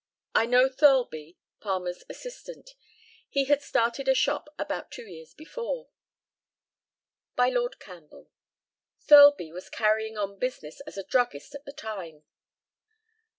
I 0.33 0.47
know 0.47 0.67
Thirlby, 0.67 1.37
Palmer's 1.59 2.03
assistant. 2.09 2.71
He 3.29 3.45
had 3.45 3.61
started 3.61 4.07
a 4.07 4.15
shop 4.15 4.49
about 4.57 4.89
two 4.89 5.03
years 5.05 5.35
before. 5.35 5.89
By 7.35 7.49
Lord 7.51 7.77
CAMPBELL: 7.77 8.31
Thirlby 9.03 9.51
was 9.51 9.69
carrying 9.69 10.17
on 10.17 10.39
business 10.39 10.79
as 10.87 10.97
a 10.97 11.03
druggist 11.03 11.53
at 11.53 11.65
the 11.65 11.71
time. 11.71 12.23